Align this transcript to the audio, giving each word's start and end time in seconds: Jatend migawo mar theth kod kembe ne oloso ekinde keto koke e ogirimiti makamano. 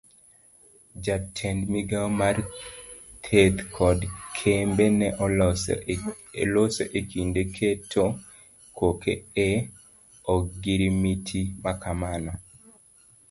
Jatend 1.03 1.59
migawo 1.73 2.09
mar 2.19 2.35
theth 3.25 3.57
kod 3.75 3.99
kembe 4.37 4.85
ne 4.99 5.07
oloso 6.43 6.83
ekinde 6.99 7.41
keto 7.55 8.03
koke 8.77 9.13
e 9.47 9.49
ogirimiti 10.33 11.39
makamano. 11.63 12.33